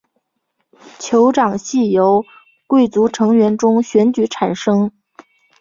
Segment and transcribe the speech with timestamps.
[0.99, 2.25] 酋长系由
[2.65, 4.91] 贵族成员中选举产生。